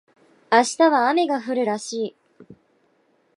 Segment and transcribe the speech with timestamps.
[0.51, 2.15] 明日は雨が降るらしい